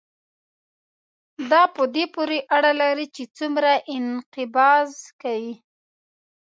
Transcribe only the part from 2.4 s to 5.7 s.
اړه لري چې څومره انقباض کوي.